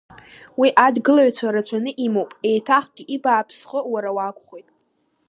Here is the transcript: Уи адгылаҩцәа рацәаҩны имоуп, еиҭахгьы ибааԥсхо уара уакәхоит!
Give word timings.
Уи 0.59 0.69
адгылаҩцәа 0.85 1.53
рацәаҩны 1.53 1.91
имоуп, 2.05 2.31
еиҭахгьы 2.49 3.03
ибааԥсхо 3.15 3.79
уара 3.93 4.11
уакәхоит! 4.15 4.67